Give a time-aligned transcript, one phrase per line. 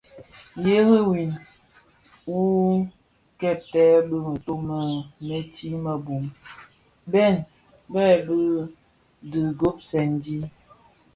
[0.59, 1.31] Ngheri win
[2.29, 2.73] wuö
[3.39, 4.77] kèbtèè bi mëto në
[5.27, 6.23] metig më bum
[7.11, 7.35] bèn
[7.91, 8.37] bë bë
[9.29, 10.39] dhi gubsèn dhi.